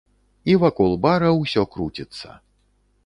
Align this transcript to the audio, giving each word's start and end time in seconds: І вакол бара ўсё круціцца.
І 0.53 0.53
вакол 0.63 0.95
бара 1.05 1.29
ўсё 1.41 1.67
круціцца. 1.77 2.29